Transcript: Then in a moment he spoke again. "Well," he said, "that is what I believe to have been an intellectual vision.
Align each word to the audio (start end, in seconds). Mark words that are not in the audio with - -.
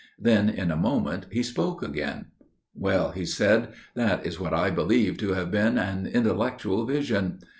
Then 0.17 0.49
in 0.49 0.71
a 0.71 0.75
moment 0.75 1.27
he 1.31 1.43
spoke 1.43 1.83
again. 1.83 2.25
"Well," 2.73 3.11
he 3.11 3.23
said, 3.23 3.73
"that 3.93 4.25
is 4.25 4.39
what 4.39 4.51
I 4.51 4.71
believe 4.71 5.19
to 5.19 5.33
have 5.33 5.51
been 5.51 5.77
an 5.77 6.07
intellectual 6.07 6.87
vision. 6.87 7.37